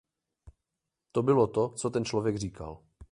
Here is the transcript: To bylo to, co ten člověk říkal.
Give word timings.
To 1.11 1.23
bylo 1.23 1.47
to, 1.47 1.69
co 1.69 1.89
ten 1.89 2.05
člověk 2.05 2.35
říkal. 2.37 2.83